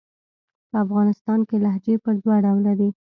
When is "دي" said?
2.79-2.89